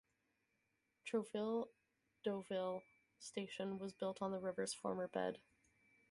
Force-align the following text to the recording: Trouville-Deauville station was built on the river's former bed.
Trouville-Deauville 1.05 2.81
station 3.19 3.77
was 3.77 3.93
built 3.93 4.19
on 4.19 4.31
the 4.31 4.39
river's 4.39 4.73
former 4.73 5.07
bed. 5.07 5.37